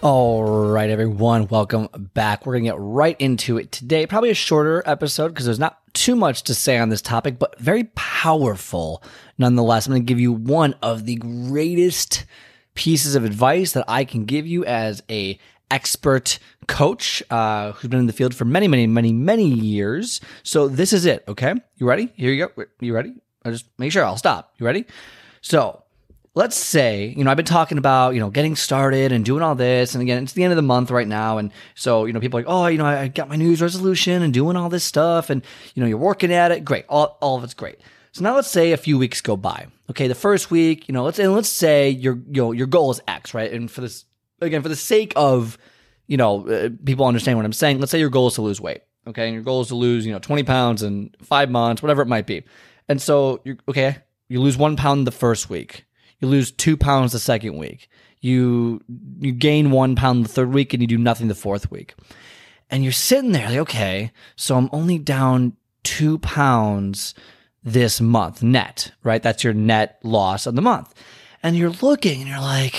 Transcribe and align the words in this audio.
All 0.00 0.44
right, 0.44 0.90
everyone, 0.90 1.48
welcome 1.48 1.88
back. 2.14 2.46
We're 2.46 2.52
going 2.52 2.64
to 2.66 2.70
get 2.70 2.78
right 2.78 3.16
into 3.18 3.58
it 3.58 3.72
today. 3.72 4.06
Probably 4.06 4.30
a 4.30 4.34
shorter 4.34 4.80
episode 4.86 5.30
because 5.30 5.44
there's 5.44 5.58
not 5.58 5.80
too 5.92 6.14
much 6.14 6.44
to 6.44 6.54
say 6.54 6.78
on 6.78 6.88
this 6.88 7.02
topic, 7.02 7.36
but 7.36 7.58
very 7.58 7.82
powerful 7.96 9.02
nonetheless. 9.38 9.86
I'm 9.86 9.94
going 9.94 10.02
to 10.02 10.06
give 10.06 10.20
you 10.20 10.32
one 10.32 10.76
of 10.82 11.04
the 11.04 11.16
greatest 11.16 12.26
pieces 12.74 13.16
of 13.16 13.24
advice 13.24 13.72
that 13.72 13.86
I 13.88 14.04
can 14.04 14.24
give 14.24 14.46
you 14.46 14.64
as 14.64 15.02
a 15.10 15.36
expert 15.68 16.38
coach 16.68 17.20
uh, 17.30 17.72
who's 17.72 17.90
been 17.90 17.98
in 17.98 18.06
the 18.06 18.12
field 18.12 18.36
for 18.36 18.44
many, 18.44 18.68
many, 18.68 18.86
many, 18.86 19.12
many 19.12 19.46
years. 19.48 20.20
So 20.44 20.68
this 20.68 20.92
is 20.92 21.06
it. 21.06 21.24
Okay, 21.26 21.54
you 21.76 21.88
ready? 21.88 22.12
Here 22.14 22.32
you 22.32 22.46
go. 22.46 22.64
You 22.78 22.94
ready? 22.94 23.14
I 23.44 23.50
just 23.50 23.66
make 23.78 23.90
sure 23.90 24.04
I'll 24.04 24.16
stop. 24.16 24.54
You 24.58 24.66
ready? 24.66 24.84
So 25.40 25.82
let's 26.38 26.56
say, 26.56 27.12
you 27.16 27.24
know, 27.24 27.32
I've 27.32 27.36
been 27.36 27.44
talking 27.44 27.78
about, 27.78 28.14
you 28.14 28.20
know, 28.20 28.30
getting 28.30 28.54
started 28.54 29.10
and 29.10 29.24
doing 29.24 29.42
all 29.42 29.56
this. 29.56 29.96
And 29.96 30.02
again, 30.02 30.22
it's 30.22 30.34
the 30.34 30.44
end 30.44 30.52
of 30.52 30.56
the 30.56 30.62
month 30.62 30.92
right 30.92 31.06
now. 31.06 31.38
And 31.38 31.50
so, 31.74 32.04
you 32.04 32.12
know, 32.12 32.20
people 32.20 32.38
are 32.38 32.42
like, 32.44 32.48
oh, 32.48 32.68
you 32.68 32.78
know, 32.78 32.86
I 32.86 33.08
got 33.08 33.28
my 33.28 33.34
New 33.34 33.48
Year's 33.48 33.60
resolution 33.60 34.22
and 34.22 34.32
doing 34.32 34.54
all 34.54 34.68
this 34.68 34.84
stuff. 34.84 35.30
And, 35.30 35.42
you 35.74 35.82
know, 35.82 35.88
you're 35.88 35.98
working 35.98 36.32
at 36.32 36.52
it. 36.52 36.64
Great. 36.64 36.84
All, 36.88 37.18
all 37.20 37.36
of 37.36 37.42
it's 37.42 37.54
great. 37.54 37.80
So 38.12 38.22
now 38.22 38.36
let's 38.36 38.48
say 38.48 38.70
a 38.70 38.76
few 38.76 38.96
weeks 38.96 39.20
go 39.20 39.36
by. 39.36 39.66
Okay. 39.90 40.06
The 40.06 40.14
first 40.14 40.48
week, 40.48 40.86
you 40.86 40.92
know, 40.92 41.02
let's, 41.02 41.18
and 41.18 41.34
let's 41.34 41.48
say 41.48 41.90
your, 41.90 42.14
you 42.14 42.42
know, 42.42 42.52
your 42.52 42.68
goal 42.68 42.92
is 42.92 43.00
X, 43.08 43.34
right? 43.34 43.52
And 43.52 43.68
for 43.68 43.80
this, 43.80 44.04
again, 44.40 44.62
for 44.62 44.68
the 44.68 44.76
sake 44.76 45.12
of, 45.16 45.58
you 46.06 46.16
know, 46.16 46.48
uh, 46.48 46.68
people 46.84 47.04
understand 47.04 47.36
what 47.36 47.46
I'm 47.46 47.52
saying, 47.52 47.80
let's 47.80 47.90
say 47.90 47.98
your 47.98 48.10
goal 48.10 48.28
is 48.28 48.34
to 48.34 48.42
lose 48.42 48.60
weight. 48.60 48.82
Okay. 49.08 49.24
And 49.24 49.34
your 49.34 49.42
goal 49.42 49.62
is 49.62 49.68
to 49.68 49.74
lose, 49.74 50.06
you 50.06 50.12
know, 50.12 50.20
20 50.20 50.44
pounds 50.44 50.84
in 50.84 51.10
five 51.20 51.50
months, 51.50 51.82
whatever 51.82 52.00
it 52.00 52.06
might 52.06 52.28
be. 52.28 52.44
And 52.88 53.02
so 53.02 53.40
you're, 53.42 53.56
okay, 53.68 53.96
you 54.28 54.40
lose 54.40 54.56
one 54.56 54.76
pound 54.76 55.04
the 55.04 55.10
first 55.10 55.50
week 55.50 55.84
you 56.20 56.28
lose 56.28 56.50
two 56.50 56.76
pounds 56.76 57.12
the 57.12 57.18
second 57.18 57.56
week. 57.56 57.88
You 58.20 58.82
you 59.20 59.32
gain 59.32 59.70
one 59.70 59.94
pound 59.94 60.24
the 60.24 60.28
third 60.28 60.52
week, 60.52 60.72
and 60.72 60.82
you 60.82 60.86
do 60.86 60.98
nothing 60.98 61.28
the 61.28 61.34
fourth 61.34 61.70
week. 61.70 61.94
And 62.70 62.82
you're 62.82 62.92
sitting 62.92 63.32
there 63.32 63.48
like, 63.48 63.58
okay, 63.58 64.12
so 64.36 64.56
I'm 64.56 64.68
only 64.72 64.98
down 64.98 65.56
two 65.84 66.18
pounds 66.18 67.14
this 67.64 68.00
month 68.00 68.42
net, 68.42 68.92
right? 69.02 69.22
That's 69.22 69.44
your 69.44 69.54
net 69.54 69.98
loss 70.02 70.46
of 70.46 70.54
the 70.54 70.62
month. 70.62 70.92
And 71.42 71.56
you're 71.56 71.70
looking 71.70 72.20
and 72.20 72.28
you're 72.28 72.40
like, 72.40 72.74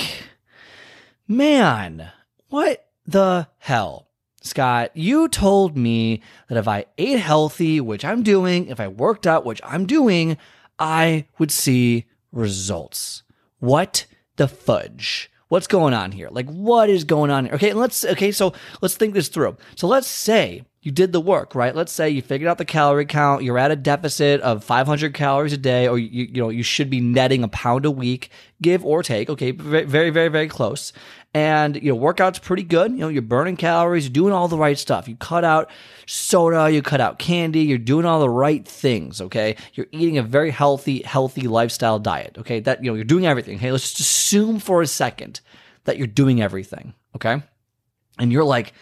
man, 1.27 2.11
what 2.49 2.87
the 3.05 3.47
hell? 3.59 4.07
Scott, 4.41 4.91
you 4.93 5.27
told 5.27 5.77
me 5.77 6.21
that 6.47 6.57
if 6.57 6.67
I 6.67 6.85
ate 6.97 7.19
healthy, 7.19 7.81
which 7.81 8.05
I'm 8.05 8.23
doing, 8.23 8.67
if 8.67 8.79
I 8.79 8.87
worked 8.87 9.27
out, 9.27 9.45
which 9.45 9.61
I'm 9.63 9.85
doing, 9.85 10.37
I 10.77 11.25
would 11.37 11.51
see 11.51 12.05
results. 12.31 13.23
What 13.59 14.05
the 14.37 14.47
fudge? 14.47 15.31
What's 15.49 15.67
going 15.67 15.93
on 15.93 16.11
here? 16.11 16.29
Like, 16.31 16.47
what 16.47 16.89
is 16.89 17.03
going 17.03 17.31
on 17.31 17.45
here? 17.45 17.55
Okay, 17.55 17.73
let's 17.73 18.05
okay, 18.05 18.31
so 18.31 18.53
let's 18.81 18.95
think 18.95 19.13
this 19.13 19.29
through. 19.29 19.57
So 19.75 19.87
let's 19.87 20.07
say 20.07 20.63
you 20.81 20.91
did 20.91 21.11
the 21.11 21.19
work, 21.19 21.55
right? 21.55 21.75
Let's 21.75 21.91
say 21.91 22.09
you 22.09 22.21
figured 22.21 22.47
out 22.47 22.57
the 22.57 22.63
calorie 22.63 23.05
count, 23.05 23.43
you're 23.43 23.57
at 23.57 23.69
a 23.69 23.75
deficit 23.75 24.39
of 24.41 24.63
500 24.63 25.13
calories 25.13 25.51
a 25.51 25.57
day, 25.57 25.89
or 25.89 25.99
you, 25.99 26.29
you 26.31 26.41
know, 26.41 26.49
you 26.49 26.63
should 26.63 26.89
be 26.89 27.01
netting 27.01 27.43
a 27.43 27.49
pound 27.49 27.85
a 27.85 27.91
week, 27.91 28.29
give 28.61 28.85
or 28.85 29.03
take. 29.03 29.29
Okay, 29.29 29.51
very, 29.51 30.09
very, 30.09 30.29
very, 30.29 30.47
close. 30.47 30.93
And, 31.33 31.75
you 31.75 31.89
know, 31.89 31.95
workout's 31.95 32.39
pretty 32.39 32.63
good. 32.63 32.91
You 32.91 32.99
know, 32.99 33.07
you're 33.09 33.21
burning 33.21 33.57
calories, 33.57 34.05
you're 34.05 34.13
doing 34.13 34.33
all 34.33 34.47
the 34.47 34.57
right 34.57 34.79
stuff. 34.79 35.09
You 35.09 35.17
cut 35.17 35.43
out 35.43 35.69
soda, 36.05 36.71
you 36.71 36.81
cut 36.81 37.01
out 37.01 37.19
candy, 37.19 37.59
you're 37.61 37.77
doing 37.77 38.05
all 38.05 38.21
the 38.21 38.29
right 38.29 38.65
things. 38.65 39.19
Okay. 39.19 39.57
You're 39.73 39.87
eating 39.91 40.17
a 40.17 40.23
very 40.23 40.49
healthy, 40.49 41.03
healthy 41.03 41.47
lifestyle 41.47 41.99
diet. 41.99 42.37
Okay. 42.39 42.61
That, 42.61 42.83
you 42.83 42.89
know, 42.89 42.95
you're 42.95 43.03
doing 43.03 43.27
everything. 43.27 43.57
Okay. 43.57 43.71
Let's 43.71 43.89
just 43.89 43.99
assume 43.99 44.59
for 44.59 44.81
a 44.81 44.87
second 44.87 45.41
that 45.83 45.97
you're 45.97 46.07
doing 46.07 46.41
everything. 46.41 46.93
Okay. 47.15 47.43
And 48.17 48.31
you're 48.31 48.45
like, 48.45 48.73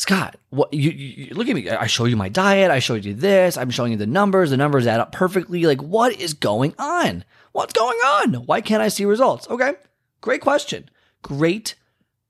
Scott, 0.00 0.36
what 0.48 0.72
you, 0.72 0.92
you, 0.92 1.34
look 1.34 1.46
at 1.46 1.54
me. 1.54 1.68
I 1.68 1.86
show 1.86 2.06
you 2.06 2.16
my 2.16 2.30
diet. 2.30 2.70
I 2.70 2.78
show 2.78 2.94
you 2.94 3.12
this. 3.12 3.58
I'm 3.58 3.68
showing 3.68 3.92
you 3.92 3.98
the 3.98 4.06
numbers. 4.06 4.48
The 4.48 4.56
numbers 4.56 4.86
add 4.86 4.98
up 4.98 5.12
perfectly. 5.12 5.64
Like, 5.64 5.82
what 5.82 6.18
is 6.18 6.32
going 6.32 6.74
on? 6.78 7.22
What's 7.52 7.74
going 7.74 7.98
on? 7.98 8.34
Why 8.46 8.62
can't 8.62 8.82
I 8.82 8.88
see 8.88 9.04
results? 9.04 9.46
Okay, 9.50 9.74
great 10.22 10.40
question. 10.40 10.88
Great 11.20 11.74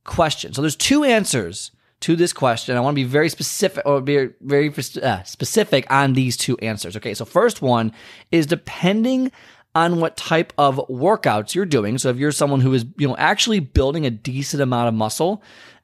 question. 0.02 0.52
So 0.52 0.62
there's 0.62 0.74
two 0.74 1.04
answers 1.04 1.70
to 2.00 2.16
this 2.16 2.32
question. 2.32 2.76
I 2.76 2.80
want 2.80 2.96
to 2.96 3.02
be 3.04 3.08
very 3.08 3.28
specific 3.28 3.86
or 3.86 4.00
be 4.00 4.30
very 4.40 4.74
uh, 5.00 5.22
specific 5.22 5.88
on 5.92 6.14
these 6.14 6.36
two 6.36 6.58
answers. 6.58 6.96
Okay, 6.96 7.14
so 7.14 7.24
first 7.24 7.62
one 7.62 7.92
is 8.32 8.46
depending 8.46 9.30
on 9.76 10.00
what 10.00 10.16
type 10.16 10.52
of 10.58 10.80
workouts 10.88 11.54
you're 11.54 11.66
doing. 11.66 11.98
So 11.98 12.08
if 12.08 12.16
you're 12.16 12.32
someone 12.32 12.62
who 12.62 12.74
is, 12.74 12.84
you 12.98 13.06
know, 13.06 13.16
actually 13.16 13.60
building 13.60 14.06
a 14.06 14.10
decent 14.10 14.60
amount 14.60 14.88
of 14.88 14.94
muscle, 14.94 15.40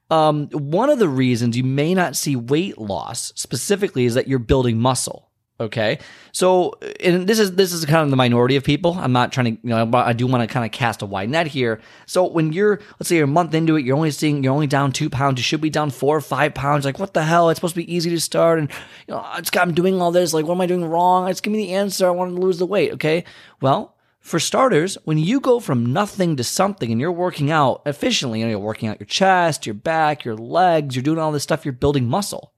um, 0.09 0.47
one 0.49 0.89
of 0.89 0.99
the 0.99 1.09
reasons 1.09 1.57
you 1.57 1.63
may 1.63 1.93
not 1.93 2.15
see 2.15 2.35
weight 2.35 2.77
loss 2.77 3.33
specifically 3.35 4.05
is 4.05 4.13
that 4.13 4.27
you're 4.27 4.39
building 4.39 4.79
muscle. 4.79 5.27
Okay, 5.59 5.97
so 6.33 6.73
and 6.99 7.25
this 7.25 7.39
is 7.39 7.55
this 7.55 7.73
is 7.73 7.83
kind 7.85 8.03
of 8.03 8.11
the 8.11 8.15
minority 8.15 8.57
of 8.57 8.63
people. 8.63 8.93
I'm 8.93 9.11
not 9.11 9.31
trying 9.31 9.57
to, 9.57 9.61
you 9.63 9.69
know, 9.69 9.89
I 9.91 10.13
do 10.13 10.27
want 10.27 10.47
to 10.47 10.53
kind 10.53 10.63
of 10.63 10.71
cast 10.71 11.01
a 11.01 11.07
wide 11.07 11.31
net 11.31 11.47
here. 11.47 11.81
So 12.05 12.27
when 12.27 12.53
you're, 12.53 12.79
let's 12.99 13.09
say, 13.09 13.15
you're 13.15 13.23
a 13.23 13.27
month 13.27 13.55
into 13.55 13.75
it, 13.75 13.83
you're 13.83 13.95
only 13.95 14.11
seeing 14.11 14.43
you're 14.43 14.53
only 14.53 14.67
down 14.67 14.91
two 14.91 15.09
pounds. 15.09 15.39
You 15.39 15.43
should 15.43 15.59
be 15.59 15.71
down 15.71 15.89
four 15.89 16.15
or 16.15 16.21
five 16.21 16.53
pounds. 16.53 16.85
Like 16.85 16.99
what 16.99 17.15
the 17.15 17.23
hell? 17.23 17.49
It's 17.49 17.57
supposed 17.57 17.73
to 17.73 17.81
be 17.81 17.91
easy 17.91 18.11
to 18.11 18.19
start, 18.19 18.59
and 18.59 18.69
you 19.07 19.15
know, 19.15 19.25
it's, 19.35 19.49
I'm 19.57 19.73
doing 19.73 19.99
all 19.99 20.11
this. 20.11 20.31
Like 20.31 20.45
what 20.45 20.53
am 20.53 20.61
I 20.61 20.67
doing 20.67 20.85
wrong? 20.85 21.27
Just 21.27 21.41
give 21.41 21.51
me 21.51 21.65
the 21.65 21.73
answer. 21.73 22.05
I 22.05 22.11
want 22.11 22.35
to 22.35 22.39
lose 22.39 22.59
the 22.59 22.67
weight. 22.67 22.93
Okay, 22.93 23.23
well, 23.59 23.96
for 24.27 24.39
starters, 24.41 24.97
when 25.05 25.17
you 25.17 25.39
go 25.39 25.61
from 25.61 25.93
nothing 25.93 26.35
to 26.35 26.43
something 26.43 26.91
and 26.91 26.99
you're 26.99 27.13
working 27.13 27.49
out 27.49 27.81
efficiently, 27.85 28.41
you 28.41 28.45
know, 28.45 28.49
you're 28.49 28.59
working 28.59 28.89
out 28.89 28.99
your 28.99 29.07
chest, 29.07 29.65
your 29.65 29.73
back, 29.73 30.25
your 30.25 30.35
legs, 30.35 30.95
you're 30.95 31.03
doing 31.03 31.17
all 31.17 31.31
this 31.31 31.43
stuff, 31.43 31.63
you're 31.63 31.71
building 31.71 32.09
muscle. 32.09 32.51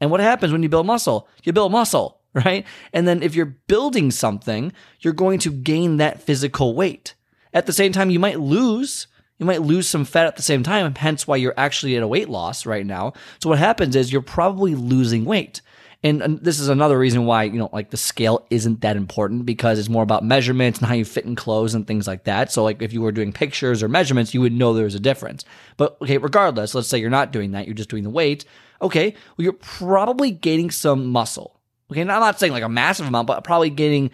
And 0.00 0.12
what 0.12 0.20
happens 0.20 0.52
when 0.52 0.62
you 0.62 0.68
build 0.68 0.86
muscle? 0.86 1.28
You 1.42 1.52
build 1.52 1.72
muscle, 1.72 2.20
right? 2.34 2.64
And 2.92 3.08
then 3.08 3.24
if 3.24 3.34
you're 3.34 3.44
building 3.66 4.12
something, 4.12 4.72
you're 5.00 5.12
going 5.12 5.40
to 5.40 5.50
gain 5.50 5.96
that 5.96 6.22
physical 6.22 6.76
weight. 6.76 7.14
At 7.52 7.66
the 7.66 7.72
same 7.72 7.90
time, 7.90 8.10
you 8.10 8.20
might 8.20 8.38
lose 8.38 9.08
you 9.38 9.44
might 9.44 9.60
lose 9.60 9.86
some 9.86 10.06
fat 10.06 10.26
at 10.26 10.36
the 10.36 10.42
same 10.42 10.62
time, 10.62 10.94
hence 10.94 11.26
why 11.26 11.36
you're 11.36 11.52
actually 11.58 11.94
at 11.94 12.02
a 12.02 12.08
weight 12.08 12.30
loss 12.30 12.64
right 12.64 12.86
now. 12.86 13.12
So 13.42 13.50
what 13.50 13.58
happens 13.58 13.94
is 13.94 14.10
you're 14.10 14.22
probably 14.22 14.74
losing 14.74 15.26
weight. 15.26 15.60
And, 16.06 16.22
and 16.22 16.38
this 16.38 16.60
is 16.60 16.68
another 16.68 16.96
reason 16.96 17.26
why, 17.26 17.42
you 17.42 17.58
know, 17.58 17.68
like 17.72 17.90
the 17.90 17.96
scale 17.96 18.46
isn't 18.48 18.80
that 18.82 18.96
important 18.96 19.44
because 19.44 19.78
it's 19.78 19.88
more 19.88 20.04
about 20.04 20.24
measurements 20.24 20.78
and 20.78 20.86
how 20.86 20.94
you 20.94 21.04
fit 21.04 21.24
in 21.24 21.34
clothes 21.34 21.74
and 21.74 21.84
things 21.84 22.06
like 22.06 22.24
that. 22.24 22.52
So, 22.52 22.62
like, 22.62 22.80
if 22.80 22.92
you 22.92 23.02
were 23.02 23.10
doing 23.10 23.32
pictures 23.32 23.82
or 23.82 23.88
measurements, 23.88 24.32
you 24.32 24.40
would 24.40 24.52
know 24.52 24.72
there's 24.72 24.94
a 24.94 25.00
difference. 25.00 25.44
But, 25.76 25.96
okay, 26.00 26.18
regardless, 26.18 26.74
let's 26.74 26.86
say 26.86 26.98
you're 26.98 27.10
not 27.10 27.32
doing 27.32 27.50
that, 27.52 27.66
you're 27.66 27.74
just 27.74 27.90
doing 27.90 28.04
the 28.04 28.10
weight. 28.10 28.44
Okay, 28.80 29.14
well, 29.36 29.42
you're 29.44 29.52
probably 29.54 30.30
gaining 30.30 30.70
some 30.70 31.06
muscle. 31.06 31.58
Okay, 31.90 32.02
and 32.02 32.12
I'm 32.12 32.20
not 32.20 32.38
saying 32.38 32.52
like 32.52 32.62
a 32.62 32.68
massive 32.68 33.06
amount, 33.06 33.26
but 33.26 33.42
probably 33.42 33.70
gaining 33.70 34.10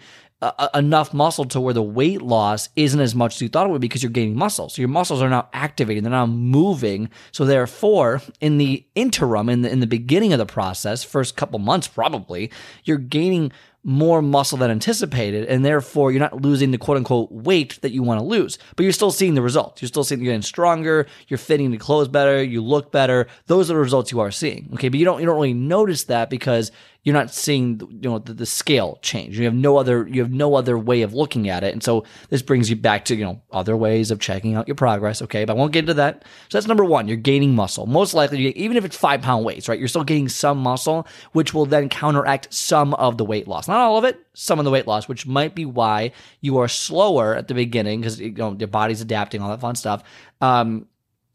uh, 0.57 0.69
enough 0.73 1.13
muscle 1.13 1.45
to 1.45 1.59
where 1.59 1.73
the 1.73 1.83
weight 1.83 2.21
loss 2.21 2.69
isn't 2.75 2.99
as 2.99 3.15
much 3.15 3.35
as 3.35 3.41
you 3.41 3.49
thought 3.49 3.67
it 3.67 3.69
would 3.69 3.81
be 3.81 3.87
because 3.87 4.03
you're 4.03 4.11
gaining 4.11 4.35
muscle. 4.35 4.69
So 4.69 4.81
your 4.81 4.89
muscles 4.89 5.21
are 5.21 5.29
now 5.29 5.47
activating, 5.53 6.03
they're 6.03 6.11
now 6.11 6.25
moving. 6.25 7.09
So 7.31 7.45
therefore, 7.45 8.21
in 8.41 8.57
the 8.57 8.85
interim, 8.95 9.49
in 9.49 9.61
the 9.61 9.71
in 9.71 9.79
the 9.79 9.87
beginning 9.87 10.33
of 10.33 10.39
the 10.39 10.45
process, 10.45 11.03
first 11.03 11.35
couple 11.35 11.59
months 11.59 11.87
probably, 11.87 12.51
you're 12.83 12.97
gaining 12.97 13.51
more 13.83 14.21
muscle 14.21 14.57
than 14.57 14.71
anticipated, 14.71 15.45
and 15.47 15.65
therefore 15.65 16.11
you're 16.11 16.19
not 16.19 16.41
losing 16.41 16.71
the 16.71 16.77
quote 16.77 16.97
unquote 16.97 17.31
weight 17.31 17.79
that 17.81 17.91
you 17.91 18.01
want 18.01 18.19
to 18.19 18.25
lose, 18.25 18.57
but 18.75 18.83
you're 18.83 18.93
still 18.93 19.11
seeing 19.11 19.35
the 19.35 19.41
results. 19.41 19.81
You're 19.81 19.89
still 19.89 20.05
seeing 20.05 20.21
you're 20.21 20.31
getting 20.31 20.41
stronger, 20.41 21.05
you're 21.27 21.37
fitting 21.37 21.71
the 21.71 21.77
clothes 21.77 22.07
better, 22.07 22.41
you 22.41 22.61
look 22.61 22.91
better. 22.91 23.27
Those 23.47 23.69
are 23.69 23.73
the 23.73 23.79
results 23.79 24.11
you 24.11 24.21
are 24.21 24.31
seeing. 24.31 24.69
Okay, 24.75 24.87
but 24.87 24.99
you 24.99 25.05
don't 25.05 25.19
you 25.19 25.25
don't 25.25 25.35
really 25.35 25.53
notice 25.53 26.05
that 26.05 26.29
because 26.29 26.71
you're 27.03 27.13
not 27.13 27.31
seeing 27.31 27.81
you 27.81 28.09
know 28.09 28.19
the, 28.19 28.33
the, 28.33 28.45
scale 28.45 28.97
change. 29.01 29.37
You 29.37 29.45
have 29.45 29.53
no 29.53 29.77
other 29.77 30.07
you 30.07 30.21
have 30.21 30.31
no 30.31 30.55
other 30.55 30.77
way 30.77 31.01
of 31.01 31.13
looking 31.13 31.49
at 31.49 31.63
it, 31.63 31.73
and 31.73 31.83
so 31.83 32.05
this 32.29 32.41
brings 32.41 32.69
you 32.69 32.77
back 32.77 33.05
to 33.05 33.15
you 33.15 33.25
know 33.25 33.41
other 33.51 33.75
ways 33.75 34.09
of 34.09 34.19
checking 34.19 34.55
out 34.55 34.67
your 34.67 34.75
progress. 34.75 35.21
Okay, 35.21 35.43
but 35.43 35.53
I 35.53 35.55
won't 35.57 35.73
get 35.73 35.79
into 35.79 35.95
that. 35.95 36.23
So 36.49 36.57
that's 36.57 36.67
number 36.67 36.85
one. 36.85 37.07
You're 37.09 37.17
gaining 37.17 37.55
muscle. 37.55 37.85
Most 37.85 38.13
likely, 38.13 38.47
even 38.53 38.77
if 38.77 38.85
it's 38.85 38.95
five 38.95 39.21
pound 39.21 39.43
weights, 39.43 39.67
right? 39.67 39.77
You're 39.77 39.89
still 39.89 40.05
gaining 40.05 40.29
some 40.29 40.57
muscle, 40.57 41.05
which 41.33 41.53
will 41.53 41.65
then 41.65 41.89
counteract 41.89 42.53
some 42.53 42.93
of 42.93 43.17
the 43.17 43.25
weight 43.25 43.47
loss. 43.47 43.67
Not 43.67 43.77
all 43.77 43.97
of 43.97 44.05
it, 44.05 44.25
some 44.33 44.59
of 44.59 44.65
the 44.65 44.71
weight 44.71 44.87
loss, 44.87 45.09
which 45.09 45.27
might 45.27 45.55
be 45.55 45.65
why 45.65 46.13
you 46.39 46.57
are 46.59 46.69
slower 46.69 47.35
at 47.35 47.49
the 47.49 47.53
beginning 47.53 47.99
because 47.99 48.19
you 48.19 48.31
know 48.31 48.55
your 48.57 48.69
body's 48.69 49.01
adapting, 49.01 49.41
all 49.41 49.49
that 49.49 49.59
fun 49.61 49.75
stuff. 49.75 50.03
Um, 50.39 50.87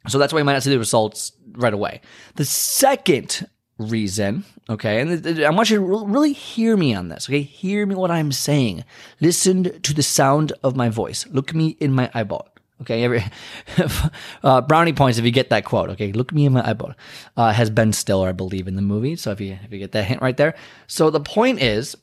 so 0.06 0.18
that's 0.18 0.32
why 0.32 0.38
you 0.38 0.46
might 0.46 0.54
not 0.54 0.62
see 0.62 0.70
the 0.70 0.78
results 0.78 1.32
right 1.52 1.74
away. 1.74 2.00
The 2.36 2.46
second 2.46 3.46
reason, 3.78 4.44
okay, 4.68 5.00
and 5.00 5.40
I 5.40 5.50
want 5.50 5.70
you 5.70 5.78
to 5.78 6.06
really 6.06 6.32
hear 6.32 6.76
me 6.76 6.94
on 6.94 7.08
this, 7.08 7.28
okay? 7.28 7.42
Hear 7.42 7.86
me 7.86 7.94
what 7.94 8.10
I'm 8.10 8.32
saying. 8.32 8.84
Listen 9.20 9.80
to 9.80 9.94
the 9.94 10.02
sound 10.02 10.52
of 10.62 10.76
my 10.76 10.88
voice. 10.88 11.26
Look 11.28 11.54
me 11.54 11.76
in 11.80 11.92
my 11.92 12.10
eyeball. 12.12 12.48
Okay, 12.80 13.02
every 13.02 13.24
uh, 14.44 14.60
brownie 14.60 14.92
points 14.92 15.18
if 15.18 15.24
you 15.24 15.32
get 15.32 15.50
that 15.50 15.64
quote. 15.64 15.90
Okay, 15.90 16.12
look 16.12 16.32
me 16.32 16.46
in 16.46 16.52
my 16.52 16.68
eyeball. 16.68 16.94
Uh, 17.36 17.52
has 17.52 17.70
Ben 17.70 17.92
Stiller, 17.92 18.28
I 18.28 18.32
believe, 18.32 18.68
in 18.68 18.76
the 18.76 18.82
movie. 18.82 19.16
So 19.16 19.32
if 19.32 19.40
you 19.40 19.58
if 19.64 19.72
you 19.72 19.78
get 19.78 19.92
that 19.92 20.04
hint 20.04 20.22
right 20.22 20.36
there. 20.36 20.54
So 20.86 21.10
the 21.10 21.20
point 21.20 21.60
is, 21.60 21.96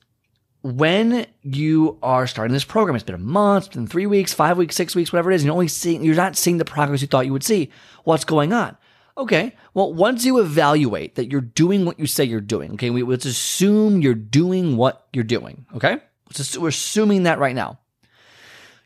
when 0.64 1.28
you 1.44 1.98
are 2.04 2.28
starting 2.28 2.54
this 2.54 2.66
program, 2.66 2.96
it's 2.96 3.06
been 3.06 3.16
a 3.16 3.20
month, 3.20 3.68
it's 3.68 3.76
been 3.76 3.88
three 3.88 4.06
weeks, 4.06 4.34
five 4.34 4.58
weeks, 4.58 4.76
six 4.76 4.96
weeks, 4.96 5.14
whatever 5.14 5.32
it 5.32 5.36
is. 5.36 5.46
You're 5.46 5.54
only 5.54 5.70
seeing 5.70 6.04
you're 6.04 6.16
not 6.16 6.36
seeing 6.36 6.58
the 6.58 6.66
progress 6.66 7.02
you 7.02 7.08
thought 7.08 7.26
you 7.26 7.34
would 7.34 7.44
see. 7.44 7.70
What's 8.04 8.26
going 8.26 8.52
on? 8.52 8.76
Okay, 9.18 9.54
well, 9.74 9.94
once 9.94 10.26
you 10.26 10.40
evaluate 10.40 11.16
that 11.16 11.32
you're 11.32 11.40
doing 11.40 11.86
what 11.86 12.00
you 12.00 12.06
say 12.06 12.26
you're 12.26 12.42
doing, 12.42 12.74
okay, 12.74 12.90
we, 12.90 13.02
let's 13.04 13.26
assume 13.26 14.02
you're 14.02 14.14
doing 14.14 14.76
what 14.76 15.08
you're 15.14 15.24
doing. 15.24 15.66
Okay, 15.74 16.00
just, 16.34 16.58
we're 16.58 16.70
assuming 16.70 17.24
that 17.24 17.40
right 17.40 17.56
now. 17.56 17.80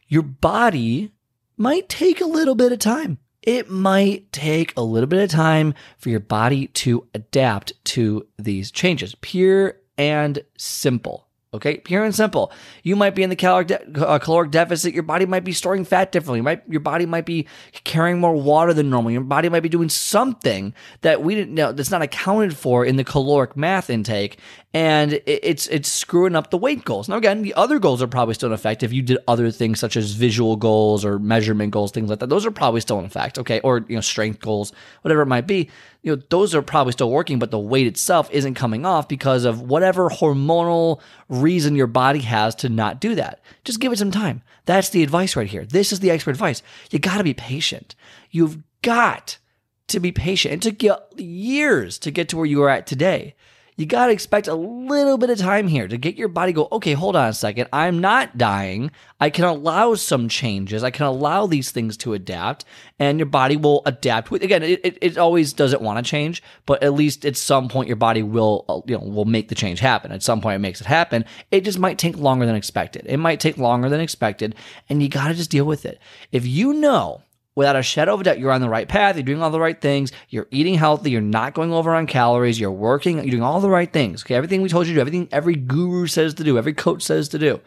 Your 0.08 0.22
body 0.24 1.12
might 1.58 1.90
take 1.90 2.22
a 2.22 2.26
little 2.26 2.56
bit 2.56 2.72
of 2.72 2.80
time. 2.80 3.18
It 3.42 3.70
might 3.70 4.32
take 4.32 4.76
a 4.76 4.82
little 4.82 5.08
bit 5.08 5.24
of 5.24 5.30
time 5.30 5.74
for 5.98 6.10
your 6.10 6.20
body 6.20 6.68
to 6.68 7.08
adapt 7.14 7.74
to 7.86 8.28
these 8.38 8.70
changes. 8.70 9.16
Pure 9.22 9.78
and 9.98 10.44
simple. 10.58 11.29
Okay, 11.52 11.78
pure 11.78 12.04
and 12.04 12.14
simple. 12.14 12.52
You 12.84 12.96
might 12.96 13.16
be 13.16 13.24
in 13.24 13.32
the 13.32 13.36
caloric, 13.36 13.70
de- 13.70 14.08
uh, 14.08 14.20
caloric 14.20 14.52
deficit. 14.52 14.94
Your 14.94 15.02
body 15.02 15.26
might 15.26 15.44
be 15.44 15.52
storing 15.52 15.84
fat 15.84 16.12
differently. 16.12 16.42
Might, 16.42 16.62
your 16.70 16.80
body 16.80 17.08
might 17.08 17.26
be 17.26 17.48
carrying 17.86 18.20
more 18.20 18.36
water 18.36 18.72
than 18.72 18.92
normal. 18.92 19.10
Your 19.10 19.22
body 19.22 19.50
might 19.50 19.62
be 19.62 19.70
doing 19.70 19.90
something 19.90 20.76
that 21.02 21.24
we 21.24 21.34
didn't 21.34 21.56
know 21.56 21.72
that's 21.72 21.90
not 21.90 22.04
accounted 22.04 22.56
for 22.56 22.86
in 22.86 22.98
the 22.98 23.04
caloric 23.04 23.58
math 23.58 23.90
intake, 23.90 24.38
and 24.76 25.14
it, 25.14 25.24
it's 25.26 25.66
it's 25.70 25.90
screwing 25.90 26.36
up 26.36 26.52
the 26.52 26.58
weight 26.58 26.86
goals. 26.86 27.10
Now, 27.10 27.18
again, 27.18 27.42
the 27.42 27.56
other 27.56 27.80
goals 27.80 28.04
are 28.04 28.08
probably 28.08 28.36
still 28.36 28.50
in 28.50 28.54
effect 28.54 28.84
if 28.84 28.94
you 28.94 29.02
did 29.02 29.18
other 29.28 29.50
things 29.50 29.80
such 29.80 29.98
as 29.98 30.12
visual 30.12 30.56
goals 30.56 31.04
or 31.04 31.18
measurement 31.18 31.72
goals, 31.72 31.92
things 31.92 32.12
like 32.12 32.20
that. 32.20 32.30
Those 32.30 32.46
are 32.46 32.52
probably 32.52 32.82
still 32.82 33.00
in 33.00 33.06
effect. 33.06 33.40
Okay, 33.40 33.60
or 33.62 33.84
you 33.88 33.96
know, 33.96 34.02
strength 34.02 34.40
goals, 34.40 34.72
whatever 35.02 35.24
it 35.24 35.28
might 35.28 35.48
be 35.48 35.72
you 36.02 36.16
know, 36.16 36.22
those 36.30 36.56
are 36.56 36.62
probably 36.62 36.94
still 36.94 37.12
working, 37.12 37.40
but 37.40 37.52
the 37.52 37.60
weight 37.60 37.88
itself 37.88 38.30
isn't 38.32 38.54
coming 38.54 38.86
off 38.86 39.08
because 39.08 39.44
of 39.44 39.62
whatever 39.62 40.10
hormonal 40.10 41.02
reason 41.28 41.76
your 41.76 41.88
body 41.88 42.20
has 42.20 42.56
to 42.56 42.70
not 42.70 43.02
do 43.02 43.16
that. 43.16 43.42
Just 43.66 43.82
give 43.82 43.92
it 43.92 44.00
some 44.00 44.12
time. 44.12 44.42
That's 44.66 44.90
the 44.90 45.04
advice 45.04 45.36
right 45.36 45.48
here. 45.48 45.66
This 45.66 45.92
is 45.92 46.00
the 46.00 46.12
expert 46.12 46.32
advice. 46.32 46.64
You 46.90 47.00
got 47.00 47.18
to 47.18 47.24
be 47.24 47.34
patient. 47.34 47.96
You've 48.32 48.60
got 48.82 49.40
to 49.88 50.00
be 50.00 50.12
patient. 50.12 50.54
It 50.54 50.62
took 50.62 50.84
you 50.84 50.96
years 51.18 51.98
to 52.00 52.12
get 52.12 52.30
to 52.30 52.38
where 52.38 52.46
you 52.46 52.64
are 52.64 52.70
at 52.70 52.88
today 52.88 53.36
you 53.80 53.86
got 53.86 54.08
to 54.08 54.12
expect 54.12 54.50
a 54.50 54.56
little 54.56 55.18
bit 55.18 55.30
of 55.30 55.38
time 55.38 55.70
here 55.70 55.88
to 55.88 55.98
get 55.98 56.18
your 56.18 56.28
body 56.28 56.52
go, 56.52 56.68
okay, 56.70 56.92
hold 56.92 57.16
on 57.16 57.30
a 57.30 57.34
second. 57.34 57.70
I'm 57.72 58.02
not 58.02 58.38
dying. 58.38 58.92
I 59.22 59.30
can 59.30 59.46
allow 59.46 59.96
some 59.96 60.28
changes. 60.28 60.84
I 60.84 60.92
can 60.92 61.06
allow 61.06 61.48
these 61.48 61.72
things 61.72 61.96
to 62.00 62.14
adapt 62.14 62.66
and 63.00 63.20
your 63.20 63.26
body 63.26 63.56
will 63.56 63.82
adapt 63.86 64.32
with, 64.32 64.44
again, 64.44 64.64
it, 64.64 64.98
it, 65.00 65.18
always 65.18 65.54
doesn't 65.54 65.82
want 65.82 65.98
to 65.98 66.10
change, 66.10 66.44
but 66.66 66.84
at 66.84 66.94
least 66.94 67.24
at 67.24 67.38
some 67.38 67.70
point 67.70 67.88
your 67.88 67.96
body 67.96 68.22
will, 68.22 68.66
uh, 68.68 68.82
you 68.86 68.98
know, 68.98 69.04
will 69.06 69.24
make 69.24 69.48
the 69.48 69.56
change 69.56 69.80
happen. 69.80 70.12
At 70.12 70.24
some 70.24 70.42
point 70.42 70.58
it 70.58 70.60
makes 70.60 70.82
it 70.82 70.88
happen. 70.88 71.24
It 71.50 71.64
just 71.64 71.80
might 71.80 71.98
take 71.98 72.18
longer 72.18 72.46
than 72.46 72.56
expected. 72.56 73.06
It 73.06 73.16
might 73.16 73.40
take 73.40 73.58
longer 73.58 73.88
than 73.88 74.02
expected 74.02 74.56
and 74.90 75.02
you 75.02 75.08
got 75.08 75.30
to 75.30 75.36
just 75.36 75.52
deal 75.52 75.64
with 75.64 75.86
it. 75.86 76.02
If 76.34 76.46
you 76.46 76.74
know 76.74 77.22
without 77.60 77.76
a 77.76 77.84
shadow 77.84 78.14
of 78.14 78.22
a 78.22 78.24
doubt, 78.24 78.40
you're 78.40 78.54
on 78.54 78.62
the 78.62 78.70
right 78.70 78.88
path. 78.88 79.18
You're 79.18 79.24
doing 79.24 79.44
all 79.44 79.50
the 79.50 79.60
right 79.60 79.80
things. 79.80 80.14
You're 80.30 80.48
eating 80.50 80.76
healthy. 80.76 81.12
You're 81.12 81.20
not 81.20 81.54
going 81.54 81.74
over 81.74 81.94
on 81.94 82.08
calories. 82.08 82.58
You're 82.58 82.72
working. 82.72 83.18
You're 83.18 83.32
doing 83.32 83.44
all 83.44 83.60
the 83.60 83.70
right 83.70 83.92
things. 83.92 84.24
Okay. 84.24 84.36
Everything 84.36 84.62
we 84.62 84.70
told 84.70 84.88
you 84.88 84.94
to 84.94 84.98
do, 84.98 85.02
everything 85.02 85.28
every 85.34 85.56
guru 85.56 86.08
says 86.08 86.34
to 86.36 86.46
do, 86.46 86.58
every 86.58 86.74
coach 86.74 87.04
says 87.04 87.28
to 87.30 87.38
do, 87.38 87.60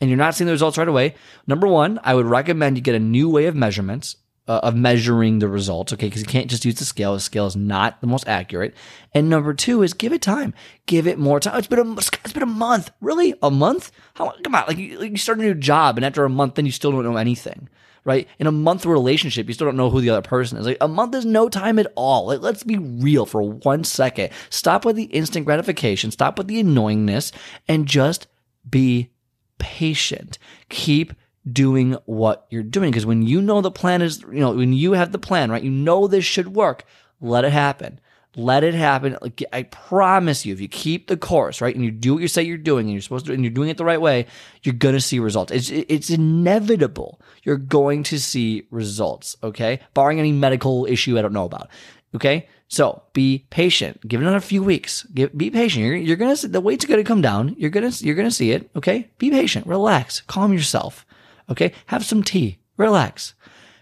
and 0.00 0.08
you're 0.08 0.16
not 0.16 0.36
seeing 0.36 0.46
the 0.46 0.52
results 0.52 0.78
right 0.78 0.86
away. 0.86 1.16
Number 1.48 1.66
one, 1.66 1.98
I 2.04 2.14
would 2.14 2.26
recommend 2.26 2.76
you 2.76 2.82
get 2.82 2.94
a 2.94 3.00
new 3.00 3.28
way 3.28 3.46
of 3.46 3.56
measurements. 3.56 4.14
Uh, 4.50 4.58
of 4.64 4.74
measuring 4.74 5.38
the 5.38 5.46
results, 5.46 5.92
okay? 5.92 6.08
Because 6.08 6.22
you 6.22 6.26
can't 6.26 6.50
just 6.50 6.64
use 6.64 6.74
the 6.74 6.84
scale. 6.84 7.14
The 7.14 7.20
scale 7.20 7.46
is 7.46 7.54
not 7.54 8.00
the 8.00 8.08
most 8.08 8.26
accurate. 8.26 8.74
And 9.14 9.30
number 9.30 9.54
two 9.54 9.84
is 9.84 9.94
give 9.94 10.12
it 10.12 10.22
time. 10.22 10.54
Give 10.86 11.06
it 11.06 11.20
more 11.20 11.38
time. 11.38 11.56
It's 11.56 11.68
been 11.68 11.78
a 11.78 11.92
it's 11.92 12.32
been 12.32 12.42
a 12.42 12.46
month. 12.46 12.90
Really, 13.00 13.32
a 13.44 13.50
month? 13.52 13.92
How? 14.14 14.32
Come 14.42 14.56
on, 14.56 14.64
like 14.66 14.76
you, 14.76 14.98
like 14.98 15.12
you 15.12 15.18
start 15.18 15.38
a 15.38 15.42
new 15.42 15.54
job, 15.54 15.96
and 15.98 16.04
after 16.04 16.24
a 16.24 16.28
month, 16.28 16.56
then 16.56 16.66
you 16.66 16.72
still 16.72 16.90
don't 16.90 17.04
know 17.04 17.16
anything 17.16 17.68
right? 18.04 18.26
In 18.40 18.48
a 18.48 18.52
month 18.52 18.86
relationship, 18.86 19.46
you 19.46 19.52
still 19.52 19.68
don't 19.68 19.76
know 19.76 19.90
who 19.90 20.00
the 20.00 20.10
other 20.10 20.26
person 20.26 20.58
is. 20.58 20.66
Like 20.66 20.78
a 20.80 20.88
month 20.88 21.14
is 21.14 21.24
no 21.24 21.48
time 21.48 21.78
at 21.78 21.92
all. 21.94 22.26
Like, 22.26 22.40
let's 22.40 22.64
be 22.64 22.78
real 22.78 23.26
for 23.26 23.42
one 23.42 23.84
second. 23.84 24.30
Stop 24.48 24.84
with 24.84 24.96
the 24.96 25.04
instant 25.04 25.46
gratification, 25.46 26.10
stop 26.10 26.38
with 26.38 26.48
the 26.48 26.60
annoyingness, 26.60 27.30
and 27.68 27.86
just 27.86 28.26
be 28.68 29.10
patient. 29.58 30.38
Keep 30.70 31.12
doing 31.50 31.96
what 32.04 32.46
you're 32.50 32.62
doing. 32.62 32.90
Because 32.90 33.06
when 33.06 33.22
you 33.22 33.40
know 33.40 33.60
the 33.60 33.70
plan 33.70 34.02
is, 34.02 34.22
you 34.22 34.40
know, 34.40 34.52
when 34.52 34.72
you 34.72 34.92
have 34.92 35.12
the 35.12 35.18
plan, 35.18 35.50
right, 35.50 35.62
you 35.62 35.70
know 35.70 36.06
this 36.06 36.24
should 36.24 36.54
work, 36.54 36.84
let 37.20 37.44
it 37.44 37.52
happen. 37.52 38.00
Let 38.36 38.62
it 38.62 38.74
happen. 38.74 39.18
I 39.52 39.64
promise 39.64 40.46
you, 40.46 40.52
if 40.52 40.60
you 40.60 40.68
keep 40.68 41.08
the 41.08 41.16
course, 41.16 41.60
right, 41.60 41.74
and 41.74 41.84
you 41.84 41.90
do 41.90 42.14
what 42.14 42.22
you 42.22 42.28
say 42.28 42.44
you're 42.44 42.58
doing, 42.58 42.86
and 42.86 42.92
you're 42.92 43.02
supposed 43.02 43.26
to, 43.26 43.32
and 43.32 43.42
you're 43.42 43.50
doing 43.50 43.70
it 43.70 43.76
the 43.76 43.84
right 43.84 44.00
way, 44.00 44.26
you're 44.62 44.72
gonna 44.72 45.00
see 45.00 45.18
results. 45.18 45.50
It's 45.50 45.68
it's 45.68 46.10
inevitable. 46.10 47.20
You're 47.42 47.56
going 47.56 48.04
to 48.04 48.20
see 48.20 48.68
results. 48.70 49.36
Okay, 49.42 49.80
barring 49.94 50.20
any 50.20 50.30
medical 50.30 50.86
issue 50.86 51.18
I 51.18 51.22
don't 51.22 51.32
know 51.32 51.44
about. 51.44 51.70
Okay, 52.14 52.48
so 52.68 53.02
be 53.14 53.46
patient. 53.50 54.06
Give 54.06 54.20
it 54.20 54.24
another 54.24 54.38
few 54.38 54.62
weeks. 54.62 55.04
Give, 55.12 55.36
be 55.36 55.50
patient. 55.50 55.84
You're, 55.84 55.96
you're 55.96 56.16
gonna 56.16 56.36
the 56.36 56.60
weight's 56.60 56.84
gonna 56.84 57.02
come 57.02 57.22
down. 57.22 57.56
You're 57.58 57.70
gonna 57.70 57.90
you're 57.98 58.14
gonna 58.14 58.30
see 58.30 58.52
it. 58.52 58.70
Okay, 58.76 59.10
be 59.18 59.30
patient. 59.30 59.66
Relax. 59.66 60.20
Calm 60.20 60.52
yourself. 60.52 61.04
Okay, 61.50 61.72
have 61.86 62.04
some 62.04 62.22
tea. 62.22 62.58
Relax. 62.76 63.34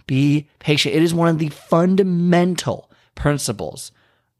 Be 0.07 0.49
patient. 0.59 0.95
It 0.95 1.03
is 1.03 1.13
one 1.13 1.29
of 1.29 1.39
the 1.39 1.51
fundamental 1.51 2.91
principles 3.15 3.93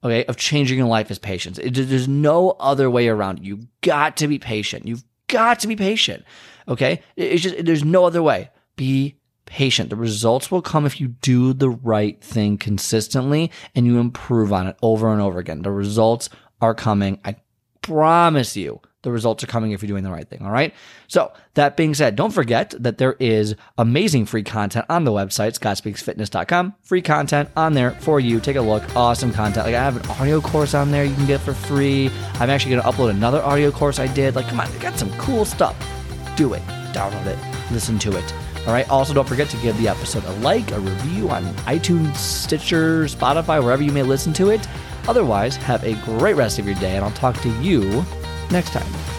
okay, 0.03 0.25
of 0.25 0.37
changing 0.37 0.79
your 0.79 0.87
life 0.87 1.11
is 1.11 1.19
patience. 1.19 1.59
It, 1.59 1.75
there's 1.75 2.09
no 2.09 2.51
other 2.61 2.91
way 2.91 3.09
around. 3.09 3.45
You've 3.45 3.67
got 3.81 4.17
to 4.19 4.29
be 4.29 4.39
patient. 4.39 4.87
You've 4.87 5.05
got 5.27 5.61
to 5.61 5.69
be 5.69 5.77
patient. 5.77 6.25
Okay. 6.67 7.03
It's 7.17 7.43
just, 7.43 7.65
there's 7.65 7.85
no 7.85 8.05
other 8.05 8.23
way. 8.23 8.51
Be 8.77 9.17
patient. 9.47 9.91
The 9.91 9.97
results 9.97 10.51
will 10.51 10.63
come 10.63 10.87
if 10.87 11.01
you 11.01 11.09
do 11.09 11.53
the 11.53 11.71
right 11.71 12.23
thing 12.23 12.59
consistently 12.59 13.51
and 13.75 13.87
you 13.87 13.99
improve 13.99 14.53
on 14.53 14.67
it 14.67 14.77
over 14.83 15.13
and 15.13 15.21
over 15.21 15.39
again. 15.39 15.63
The 15.63 15.71
results 15.71 16.29
are 16.61 16.75
coming. 16.75 17.21
I 17.25 17.37
promise 17.83 18.57
you 18.57 18.81
the 19.09 19.13
results 19.13 19.43
are 19.43 19.47
coming 19.47 19.73
if 19.73 19.83
you're 19.83 19.89
doing 19.89 20.05
the 20.05 20.11
right 20.11 20.29
thing. 20.29 20.43
All 20.43 20.51
right. 20.51 20.75
So 21.09 21.33
that 21.55 21.77
being 21.77 21.95
said, 21.95 22.15
don't 22.15 22.31
forget 22.31 22.75
that 22.79 22.99
there 22.99 23.17
is 23.19 23.55
amazing 23.79 24.27
free 24.27 24.43
content 24.43 24.87
on 24.89 25.05
the 25.05 25.11
website, 25.11 25.59
scottspeaksfitness.com. 25.59 26.75
Free 26.83 27.03
content 27.03 27.49
on 27.57 27.75
there 27.75 27.93
for 27.93 28.21
you. 28.21 28.41
Take 28.41 28.57
a 28.57 28.61
look. 28.61 28.85
Awesome 28.95 29.33
content. 29.33 29.67
Like 29.67 29.75
I 29.75 29.83
have 29.83 29.97
an 29.97 30.11
audio 30.11 30.41
course 30.41 30.75
on 30.75 30.91
there 30.91 31.05
you 31.05 31.15
can 31.15 31.27
get 31.27 31.41
for 31.41 31.55
free. 31.55 32.11
I'm 32.35 32.51
actually 32.51 32.73
going 32.73 32.83
to 32.83 32.89
upload 32.89 33.11
another 33.11 33.43
audio 33.43 33.71
course 33.71 33.99
I 33.99 34.07
did. 34.07 34.37
Like, 34.37 34.49
come 34.49 34.61
on, 34.61 34.69
I 34.69 34.79
got 34.79 34.99
some 34.99 35.11
cool 35.19 35.45
stuff. 35.45 35.77
Do 36.37 36.53
it. 36.53 36.63
Download 36.93 37.27
it. 37.27 37.39
Listen 37.73 37.99
to 38.01 38.17
it. 38.17 38.35
All 38.67 38.73
right. 38.73 38.89
Also, 38.91 39.15
don't 39.15 39.29
forget 39.29 39.49
to 39.49 39.57
give 39.59 39.79
the 39.79 39.89
episode 39.89 40.25
a 40.25 40.33
like, 40.41 40.71
a 40.73 40.81
review 40.81 41.31
on 41.31 41.43
iTunes, 41.65 42.17
Stitcher, 42.17 43.05
Spotify, 43.05 43.63
wherever 43.63 43.83
you 43.83 43.93
may 43.93 44.03
listen 44.03 44.33
to 44.35 44.51
it. 44.51 44.67
Otherwise, 45.09 45.57
have 45.57 45.83
a 45.85 45.95
great 46.05 46.37
rest 46.37 46.59
of 46.59 46.67
your 46.67 46.75
day, 46.75 46.97
and 46.97 47.05
I'll 47.05 47.11
talk 47.13 47.41
to 47.41 47.49
you 47.63 48.05
next 48.51 48.71
time. 48.73 49.18